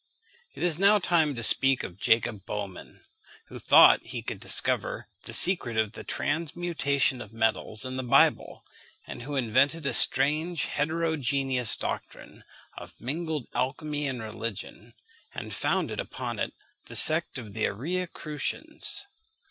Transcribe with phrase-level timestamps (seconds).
[0.55, 3.01] It is now time to speak of Jacob Böhmen,
[3.49, 8.65] who thought he could discover the secret of the transmutation of metals in the Bible,
[9.05, 12.43] and who invented a strange heterogeneous doctrine
[12.79, 14.95] of mingled alchymy and religion,
[15.35, 16.55] and founded upon it
[16.87, 19.05] the sect of the Aurea crucians.